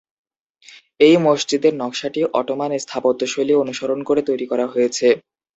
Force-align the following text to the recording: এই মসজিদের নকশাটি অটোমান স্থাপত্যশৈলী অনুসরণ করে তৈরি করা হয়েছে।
এই 0.99 1.15
মসজিদের 1.25 1.73
নকশাটি 1.81 2.19
অটোমান 2.33 2.71
স্থাপত্যশৈলী 2.79 3.53
অনুসরণ 3.63 3.99
করে 4.03 4.21
তৈরি 4.29 4.45
করা 4.51 4.65
হয়েছে। 4.67 5.07